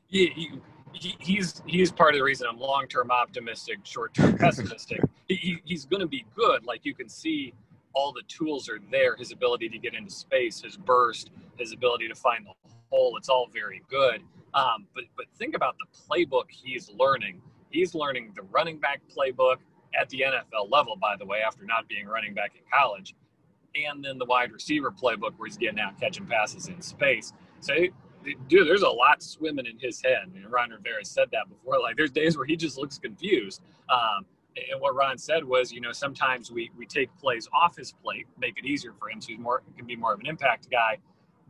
[0.08, 5.02] Yeah, he, he's he's part of the reason I'm long term optimistic, short term pessimistic.
[5.28, 6.64] he, he's going to be good.
[6.64, 7.52] Like you can see,
[7.92, 9.14] all the tools are there.
[9.14, 12.52] His ability to get into space, his burst, his ability to find the
[12.88, 13.18] hole.
[13.18, 14.22] It's all very good.
[14.54, 17.42] Um, but but think about the playbook he's learning.
[17.68, 19.56] He's learning the running back playbook
[20.00, 23.14] at the NFL level, by the way, after not being running back in college,
[23.84, 27.32] and then the wide receiver playbook where he's getting out catching passes in space.
[27.60, 27.74] So
[28.48, 30.32] dude, there's a lot swimming in his head.
[30.32, 31.80] Mean, Ron Rivera said that before.
[31.80, 33.62] Like, there's days where he just looks confused.
[33.88, 37.92] Um, and what Ron said was, you know, sometimes we we take plays off his
[37.92, 40.70] plate, make it easier for him, so he's more can be more of an impact
[40.70, 40.96] guy.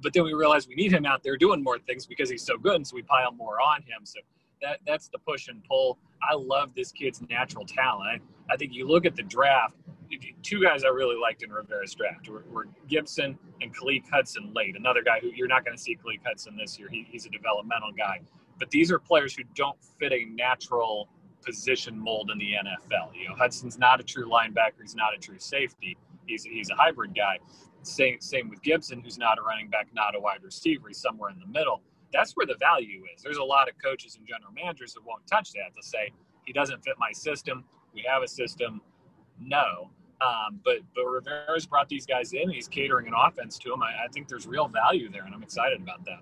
[0.02, 2.58] But then we realize we need him out there doing more things because he's so
[2.58, 4.04] good, and so we pile more on him.
[4.04, 4.20] So
[4.60, 5.98] that that's the push and pull.
[6.28, 8.22] I love this kid's natural talent.
[8.50, 9.76] I think you look at the draft
[10.42, 14.76] two guys I really liked in Rivera's draft were, were Gibson and Khaleke Hudson late.
[14.76, 16.88] Another guy who you're not going to see Khaleke Hudson this year.
[16.90, 18.20] He, he's a developmental guy.
[18.58, 21.08] But these are players who don't fit a natural
[21.44, 23.10] position mold in the NFL.
[23.14, 24.82] You know, Hudson's not a true linebacker.
[24.82, 25.96] He's not a true safety.
[26.26, 27.38] He's, he's a hybrid guy.
[27.82, 30.88] Same, same with Gibson, who's not a running back, not a wide receiver.
[30.88, 31.82] He's somewhere in the middle.
[32.12, 33.22] That's where the value is.
[33.22, 35.74] There's a lot of coaches and general managers that won't touch that.
[35.76, 36.10] To say
[36.44, 37.64] he doesn't fit my system.
[37.94, 38.80] We have a system.
[39.40, 42.48] No, um, but but Rivera's brought these guys in.
[42.48, 43.82] He's catering an offense to them.
[43.82, 46.20] I, I, think there's real value there, and I'm excited about that.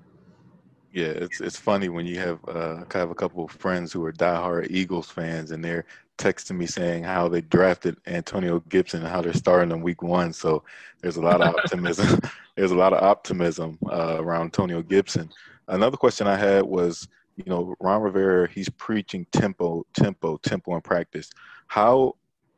[0.93, 4.05] Yeah, it's it's funny when you have uh, I have a couple of friends who
[4.05, 5.85] are diehard Eagles fans, and they're
[6.19, 10.33] texting me saying how they drafted Antonio Gibson and how they're starting in Week One.
[10.33, 10.65] So
[11.01, 12.21] there's a lot of optimism.
[12.57, 15.31] there's a lot of optimism uh, around Antonio Gibson.
[15.69, 20.81] Another question I had was, you know, Ron Rivera, he's preaching tempo, tempo, tempo in
[20.81, 21.31] practice.
[21.67, 22.15] How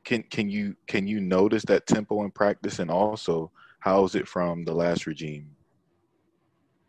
[0.06, 4.64] can can you can you notice that tempo in practice, and also how's it from
[4.64, 5.50] the last regime?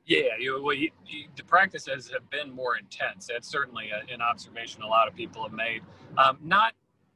[0.06, 3.27] Yeah, you, well, you, you, the practices have been more intense.
[3.27, 5.82] That's certainly a, an observation a lot of people have made.
[6.17, 6.73] Um, not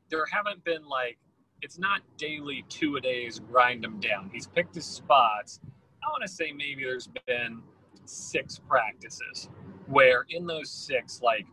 [0.09, 1.17] there haven't been like
[1.61, 4.29] it's not daily two a days grind them down.
[4.33, 5.61] He's picked his spots.
[6.03, 7.61] I want to say maybe there's been
[8.05, 9.49] six practices
[9.85, 11.45] where in those six, like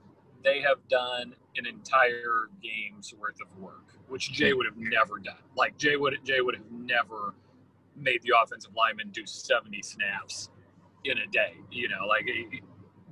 [0.42, 5.36] they have done an entire game's worth of work which Jay would have never done.
[5.56, 7.34] Like Jay would Jay would have never
[7.96, 10.50] made the offensive lineman do 70 snaps
[11.04, 11.54] in a day.
[11.70, 12.26] You know, like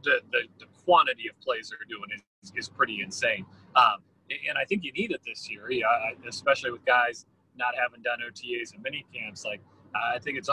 [0.03, 3.45] the the, the quantity of plays they're doing is, is pretty insane.
[3.75, 3.99] Um,
[4.49, 5.87] and I think you need it this year, yeah,
[6.29, 9.45] especially with guys not having done OTAs and mini camps.
[9.45, 9.61] Like
[9.95, 10.51] I think it's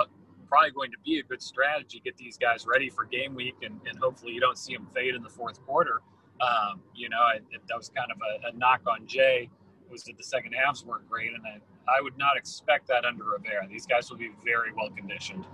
[0.47, 3.79] probably going to be a good strategy get these guys ready for game week, and,
[3.88, 6.01] and hopefully you don't see them fade in the fourth quarter.
[6.41, 7.17] Um, you know,
[7.51, 9.49] that was kind of a, a knock on Jay
[9.93, 13.23] was that the second halves weren't great, and I, I would not expect that under
[13.23, 13.67] Rivera.
[13.69, 15.45] These guys will be very well conditioned.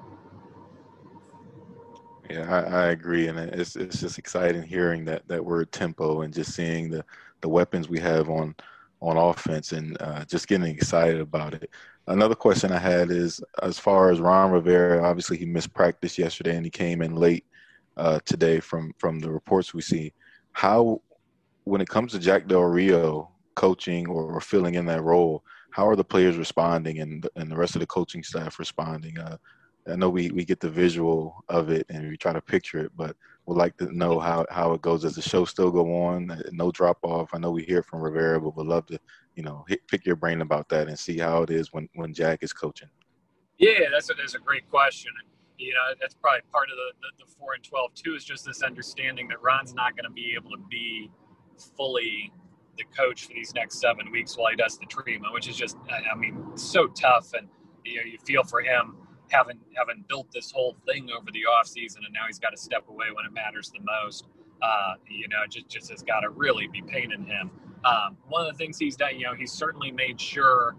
[2.30, 6.34] Yeah, I, I, agree, and it's it's just exciting hearing that that word tempo and
[6.34, 7.04] just seeing the
[7.41, 8.56] the weapons we have on
[9.02, 11.69] on offense and uh, just getting excited about it.
[12.08, 16.56] Another question I had is as far as Ron Rivera, obviously he missed practice yesterday
[16.56, 17.45] and he came in late
[17.97, 20.13] uh, today from from the reports we see.
[20.52, 21.02] How,
[21.63, 25.98] when it comes to Jack Del Rio coaching or, filling in that role, how are
[25.98, 29.19] the players responding and and the rest of the coaching staff responding?
[29.19, 29.38] Uh,
[29.91, 32.91] I know we, we get the visual of it and we try to picture it,
[32.95, 35.02] but would like to know how, how it goes.
[35.02, 36.32] Does the show still go on?
[36.32, 37.34] Uh, no drop off.
[37.34, 39.00] I know we hear from Rivera, but would love to,
[39.36, 42.13] you know, hit, pick your brain about that and see how it is when, when
[42.13, 42.89] Jack is coaching.
[43.58, 45.12] Yeah, that's a, that's a great question.
[45.58, 48.45] You know, that's probably part of the, the, the four and 12 too, is just
[48.45, 51.10] this understanding that Ron's not going to be able to be
[51.76, 52.32] fully
[52.79, 55.77] the coach for these next seven weeks while he does the treatment, which is just,
[55.89, 57.33] I mean, so tough.
[57.33, 57.47] And,
[57.85, 58.95] you know, you feel for him
[59.29, 62.57] having having built this whole thing over the off season, and now he's got to
[62.57, 64.25] step away when it matters the most.
[64.61, 67.51] Uh, you know, just just has got to really be paining him.
[67.85, 70.75] Um, one of the things he's done, you know, he's certainly made sure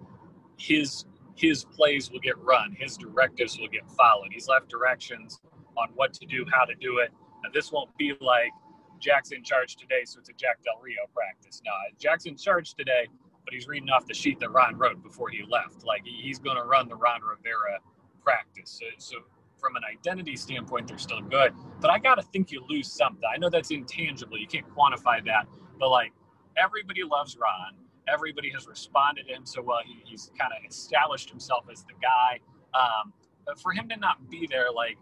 [0.59, 1.05] his
[1.37, 4.29] his plays will get run, his directives will get followed.
[4.33, 5.41] He's left directions
[5.77, 7.11] on what to do, how to do it.
[7.45, 8.53] And this won't be like
[9.01, 11.63] Jack's in charge today, so it's a Jack Del Rio practice.
[11.65, 13.07] No, Jack's in charge today,
[13.45, 15.85] but he's reading off the sheet that Ron wrote before he left.
[15.85, 17.79] Like he's going to run the Ron Rivera
[18.23, 18.81] practice.
[18.81, 19.17] So, so
[19.59, 21.55] from an identity standpoint, they're still good.
[21.81, 23.23] But I got to think you lose something.
[23.33, 24.39] I know that's intangible.
[24.39, 25.47] You can't quantify that.
[25.79, 26.13] But like
[26.57, 27.75] everybody loves Ron.
[28.09, 29.81] Everybody has responded to him so well.
[29.87, 32.41] He, he's kind of established himself as the guy.
[32.79, 33.13] Um,
[33.47, 34.99] but for him to not be there, like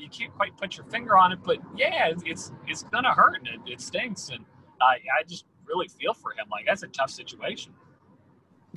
[0.00, 1.40] you can't quite put your finger on it.
[1.44, 4.28] But yeah, it's it's gonna hurt and it, it stinks.
[4.28, 4.44] And
[4.80, 6.46] I I just really feel for him.
[6.50, 7.72] Like that's a tough situation.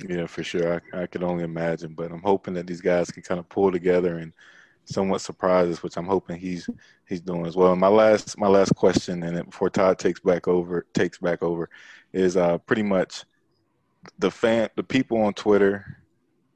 [0.08, 0.82] Yeah, for sure.
[0.92, 3.70] I, I could only imagine, but I'm hoping that these guys can kind of pull
[3.70, 4.32] together and
[4.86, 6.68] somewhat surprise us, which I'm hoping he's
[7.08, 7.72] he's doing as well.
[7.72, 11.68] And my last my last question, and before Todd takes back over takes back over,
[12.12, 13.24] is uh, pretty much
[14.18, 15.98] the fan the people on Twitter,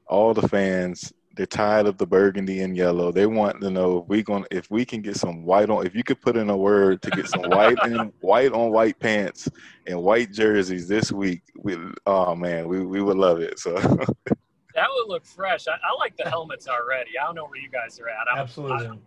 [0.07, 3.13] all the fans they're tired of the burgundy and yellow.
[3.13, 5.95] They want to know if we going if we can get some white on if
[5.95, 9.47] you could put in a word to get some white and white on white pants
[9.87, 11.41] and white jerseys this week.
[11.55, 13.57] We oh man, we, we would love it.
[13.57, 15.69] So that would look fresh.
[15.69, 17.11] I, I, like the helmets already.
[17.17, 18.27] I don't know where you guys are at.
[18.29, 18.99] I'm, Absolutely.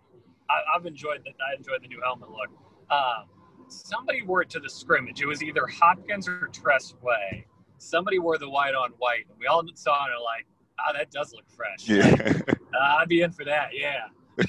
[0.49, 2.49] I, have enjoyed the I enjoyed the new helmet look.
[2.89, 3.25] Uh,
[3.67, 5.21] somebody wore it to the scrimmage.
[5.21, 7.45] It was either Hopkins or Tress Way.
[7.77, 10.47] Somebody wore the white on white, and we all saw it and like
[10.79, 11.87] oh, that does look fresh.
[11.87, 12.41] Yeah.
[12.73, 13.69] uh, I'd be in for that.
[13.73, 14.07] Yeah.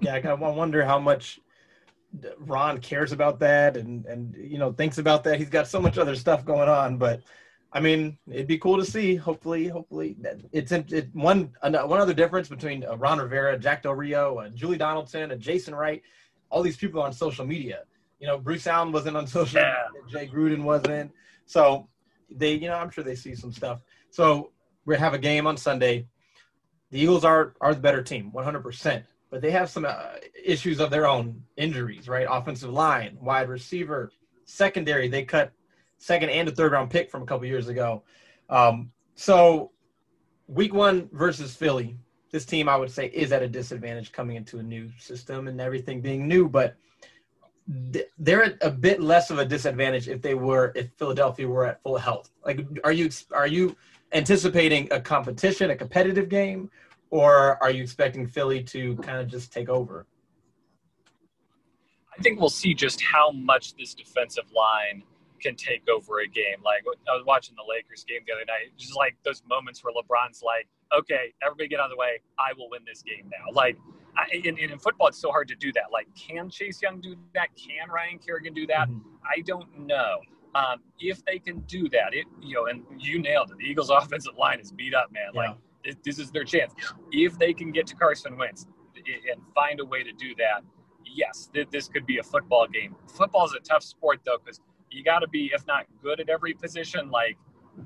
[0.00, 1.40] yeah, I wonder how much
[2.38, 5.38] Ron cares about that and and you know thinks about that.
[5.38, 7.22] He's got so much other stuff going on, but
[7.72, 9.16] I mean, it'd be cool to see.
[9.16, 10.16] Hopefully, hopefully,
[10.52, 14.78] it's it, one one other difference between uh, Ron Rivera, Jack Del Rio, and Julie
[14.78, 16.02] Donaldson, and Jason Wright.
[16.48, 17.80] All these people on social media.
[18.20, 19.60] You know, Bruce Allen wasn't on social.
[19.60, 19.74] Yeah.
[19.92, 21.12] Media, Jay Gruden wasn't.
[21.44, 21.88] So
[22.30, 23.82] they, you know, I'm sure they see some stuff.
[24.10, 24.52] So
[24.86, 26.06] we have a game on Sunday.
[26.90, 30.90] The Eagles are are the better team, 100%, but they have some uh, issues of
[30.90, 32.26] their own, injuries, right?
[32.30, 34.10] Offensive line, wide receiver,
[34.44, 35.08] secondary.
[35.08, 35.52] They cut
[35.98, 38.04] second and a third round pick from a couple years ago.
[38.48, 39.72] Um, so,
[40.46, 41.96] week one versus Philly,
[42.30, 45.60] this team I would say is at a disadvantage coming into a new system and
[45.60, 46.76] everything being new, but
[48.18, 51.98] they're a bit less of a disadvantage if they were if Philadelphia were at full
[51.98, 52.30] health.
[52.44, 53.74] Like, are you are you
[54.12, 56.70] anticipating a competition, a competitive game,
[57.10, 60.06] or are you expecting Philly to kind of just take over?
[62.18, 65.02] I think we'll see just how much this defensive line
[65.40, 66.62] can take over a game.
[66.64, 69.92] Like I was watching the Lakers game the other night, just like those moments where
[69.92, 70.66] LeBron's like,
[70.96, 72.20] "Okay, everybody get out of the way.
[72.38, 73.76] I will win this game now." Like
[74.16, 75.92] I, in, in, football, it's so hard to do that.
[75.92, 77.48] Like, can Chase Young do that?
[77.54, 78.88] Can Ryan Kerrigan do that?
[78.88, 79.08] Mm-hmm.
[79.24, 80.20] I don't know.
[80.56, 83.58] Um, if they can do that, it you know, and you nailed it.
[83.58, 85.30] The Eagles' offensive line is beat up, man.
[85.34, 85.40] Yeah.
[85.40, 86.74] Like it, this is their chance.
[87.12, 88.66] If they can get to Carson Wentz
[88.96, 90.62] and find a way to do that,
[91.04, 92.96] yes, th- this could be a football game.
[93.14, 94.60] Football is a tough sport though, because
[94.90, 97.36] you got to be, if not good at every position, like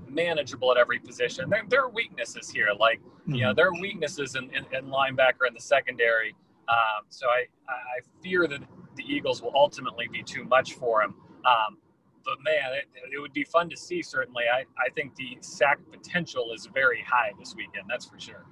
[0.08, 1.50] manageable at every position.
[1.50, 3.56] There, there are weaknesses here, like you know, mm-hmm.
[3.56, 6.34] there are weaknesses in, in, in linebacker in the secondary.
[6.68, 8.60] Um, so I, I fear that
[8.96, 11.14] the Eagles will ultimately be too much for him.
[11.44, 11.78] Um,
[12.24, 14.02] but man, it, it, would be fun to see.
[14.02, 17.84] Certainly, I, I think the sack potential is very high this weekend.
[17.88, 18.44] That's for sure.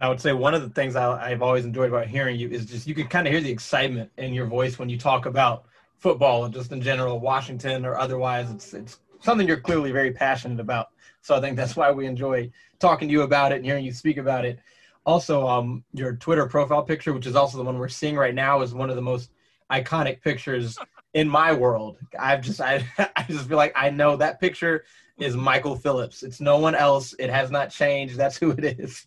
[0.00, 2.66] I would say one of the things I, have always enjoyed about hearing you is
[2.66, 5.64] just you can kind of hear the excitement in your voice when you talk about
[5.98, 8.50] football just in general, Washington or otherwise.
[8.50, 10.88] It's it's something you're clearly very passionate about.
[11.22, 13.92] So I think that's why we enjoy talking to you about it and hearing you
[13.92, 14.60] speak about it.
[15.06, 18.60] Also, um, your Twitter profile picture, which is also the one we're seeing right now,
[18.60, 19.30] is one of the most
[19.70, 20.78] iconic pictures
[21.16, 21.96] in my world.
[22.18, 22.86] I've just I,
[23.16, 24.84] I just feel like I know that picture
[25.18, 26.22] is Michael Phillips.
[26.22, 27.14] It's no one else.
[27.18, 28.16] It has not changed.
[28.16, 29.06] That's who it is.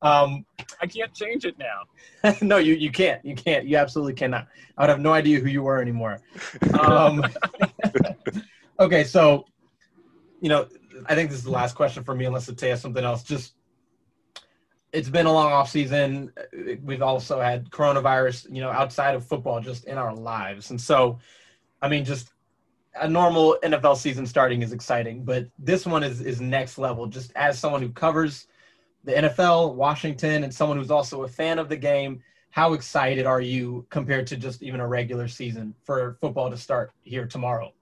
[0.00, 0.46] Um,
[0.80, 2.32] I can't change it now.
[2.42, 3.22] no, you, you can't.
[3.22, 3.66] You can't.
[3.66, 4.48] You absolutely cannot.
[4.78, 6.22] I would have no idea who you were anymore.
[6.80, 7.22] Um,
[8.80, 9.44] okay, so
[10.40, 10.68] you know,
[11.04, 13.22] I think this is the last question for me, unless it has something else.
[13.22, 13.54] Just
[14.92, 16.32] it's been a long off season.
[16.82, 21.18] We've also had coronavirus, you know, outside of football, just in our lives, and so,
[21.82, 22.32] I mean, just
[23.00, 27.06] a normal NFL season starting is exciting, but this one is is next level.
[27.06, 28.46] Just as someone who covers
[29.04, 33.40] the NFL, Washington, and someone who's also a fan of the game, how excited are
[33.40, 37.72] you compared to just even a regular season for football to start here tomorrow?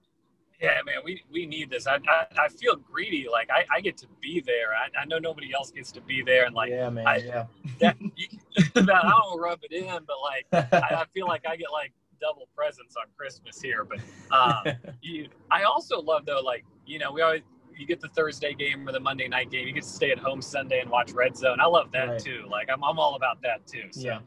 [0.64, 1.86] Yeah, man, we, we need this.
[1.86, 3.26] I, I, I feel greedy.
[3.30, 4.72] Like I, I get to be there.
[4.72, 6.46] I, I know nobody else gets to be there.
[6.46, 7.44] And like, yeah, man, I, yeah.
[7.80, 7.96] That,
[8.74, 11.92] that, I don't rub it in, but like, I, I feel like I get like
[12.20, 13.84] double presents on Christmas here.
[13.84, 14.00] But
[14.30, 17.42] um, you, I also love though, like you know, we always
[17.76, 19.66] you get the Thursday game or the Monday night game.
[19.66, 21.60] You get to stay at home Sunday and watch Red Zone.
[21.60, 22.18] I love that right.
[22.18, 22.46] too.
[22.48, 23.88] Like I'm, I'm all about that too.
[23.90, 24.18] So, yeah,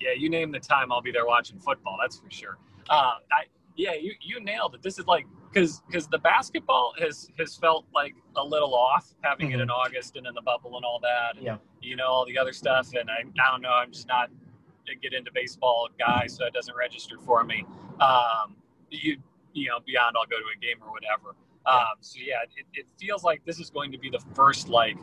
[0.00, 0.12] yeah.
[0.16, 1.96] You name the time, I'll be there watching football.
[2.00, 2.58] That's for sure.
[2.90, 3.44] Uh, I
[3.76, 4.82] yeah, you you nailed it.
[4.82, 9.48] This is like because because the basketball has has felt like a little off having
[9.48, 9.60] mm-hmm.
[9.60, 11.36] it in August and in the bubble and all that.
[11.36, 13.72] And, yeah, you know all the other stuff, and I I don't know.
[13.72, 14.30] I'm just not
[14.90, 17.64] a get into baseball guy, so it doesn't register for me.
[18.00, 18.56] Um,
[18.90, 19.18] you
[19.52, 21.34] you know beyond I'll go to a game or whatever.
[21.64, 24.98] Um, so yeah, it, it feels like this is going to be the first like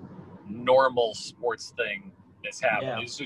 [0.47, 2.11] normal sports thing
[2.43, 3.01] that's happening.
[3.01, 3.05] Yeah.
[3.05, 3.25] So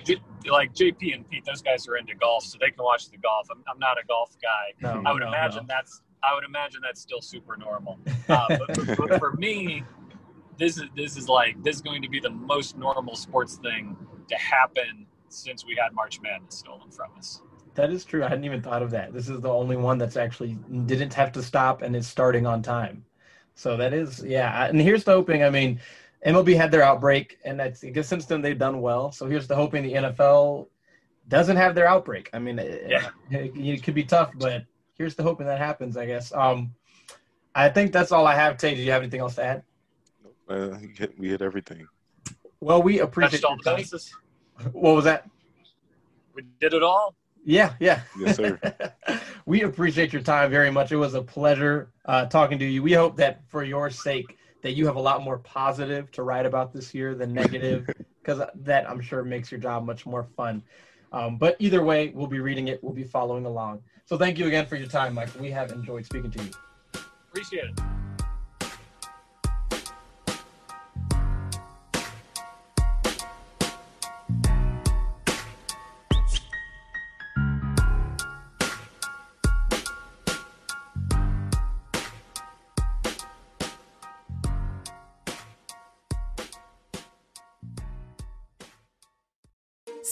[0.51, 3.47] like JP and Pete, those guys are into golf, so they can watch the golf.
[3.51, 4.73] I'm, I'm not a golf guy.
[4.81, 5.75] No, I would no, imagine no.
[5.75, 7.99] that's I would imagine that's still super normal.
[8.29, 9.83] Uh, but, but, but for me,
[10.57, 13.97] this is this is like this is going to be the most normal sports thing
[14.29, 17.41] to happen since we had March Madness stolen from us.
[17.75, 18.23] That is true.
[18.23, 19.13] I hadn't even thought of that.
[19.13, 22.61] This is the only one that's actually didn't have to stop and is starting on
[22.61, 23.03] time.
[23.55, 24.67] So that is, yeah.
[24.67, 25.43] And here's the hoping.
[25.43, 25.79] I mean,
[26.25, 29.11] MLB had their outbreak, and that's I guess since then they've done well.
[29.11, 30.67] So here's the hoping the NFL
[31.27, 32.29] doesn't have their outbreak.
[32.33, 33.09] I mean, yeah.
[33.29, 34.63] it, it could be tough, but
[34.95, 35.97] here's the hoping that happens.
[35.97, 36.33] I guess.
[36.33, 36.73] Um,
[37.55, 38.57] I think that's all I have.
[38.57, 39.63] Tay, do you have anything else to add?
[40.49, 40.77] Uh,
[41.17, 41.87] we hit everything.
[42.59, 44.13] Well, we appreciate all the bases.
[44.71, 45.29] What was that?
[46.33, 47.15] We did it all.
[47.45, 48.01] Yeah, yeah.
[48.17, 48.59] Yes, sir.
[49.45, 50.91] we appreciate your time very much.
[50.91, 52.81] It was a pleasure uh, talking to you.
[52.81, 56.47] We hope that for your sake that you have a lot more positive to write
[56.47, 57.87] about this year than negative,
[58.21, 60.63] because that I'm sure makes your job much more fun.
[61.11, 62.83] Um, but either way, we'll be reading it.
[62.83, 63.83] We'll be following along.
[64.05, 65.29] So thank you again for your time, Mike.
[65.39, 66.51] We have enjoyed speaking to you.
[67.29, 67.79] Appreciate it.